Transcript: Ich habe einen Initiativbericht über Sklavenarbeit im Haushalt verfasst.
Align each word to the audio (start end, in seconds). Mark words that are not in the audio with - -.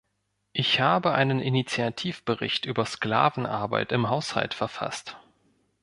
Ich 0.51 0.79
habe 0.79 1.13
einen 1.13 1.39
Initiativbericht 1.39 2.65
über 2.65 2.87
Sklavenarbeit 2.87 3.91
im 3.91 4.09
Haushalt 4.09 4.55
verfasst. 4.55 5.19